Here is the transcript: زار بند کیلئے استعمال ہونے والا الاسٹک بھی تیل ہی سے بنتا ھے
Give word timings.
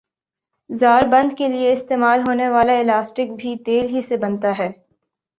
زار 0.69 1.03
بند 1.11 1.33
کیلئے 1.37 1.71
استعمال 1.71 2.19
ہونے 2.21 2.47
والا 2.49 2.77
الاسٹک 2.79 3.31
بھی 3.37 3.55
تیل 3.65 3.85
ہی 3.89 4.01
سے 4.01 4.17
بنتا 4.17 4.51
ھے 4.59 4.69